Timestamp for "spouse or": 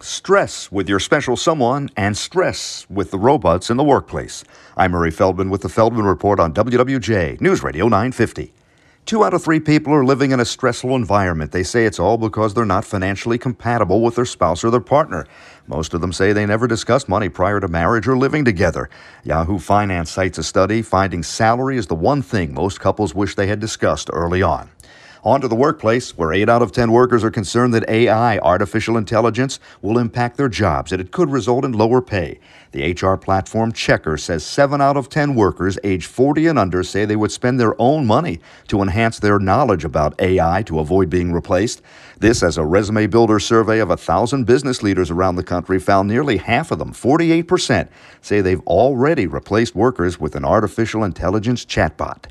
14.26-14.70